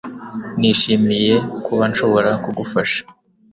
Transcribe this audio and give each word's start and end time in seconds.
Nishimiye 0.59 1.35
kuba 1.65 1.83
nshobora 1.91 2.31
kugufasha 2.43 3.01